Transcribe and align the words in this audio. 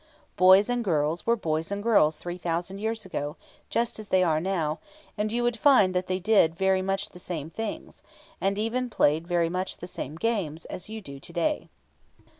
Boys 0.35 0.67
and 0.67 0.83
girls 0.83 1.27
were 1.27 1.35
boys 1.35 1.71
and 1.71 1.83
girls 1.83 2.17
three 2.17 2.39
thousand 2.39 2.79
years 2.79 3.05
ago, 3.05 3.35
just 3.69 3.99
as 3.99 4.09
they 4.09 4.23
are 4.23 4.39
now; 4.39 4.79
and 5.15 5.31
you 5.31 5.43
would 5.43 5.59
find 5.59 5.93
that 5.93 6.07
they 6.07 6.17
did 6.17 6.55
very 6.55 6.81
much 6.81 7.09
the 7.09 7.19
same 7.19 7.51
things, 7.51 8.01
and 8.41 8.57
even 8.57 8.89
played 8.89 9.27
very 9.27 9.45
much 9.47 9.77
the 9.77 9.85
same 9.85 10.15
games 10.15 10.65
as 10.65 10.89
you 10.89 11.01
do 11.01 11.19
to 11.19 11.31
day. 11.33 11.69